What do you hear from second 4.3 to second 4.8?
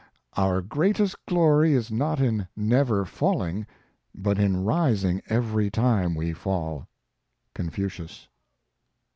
in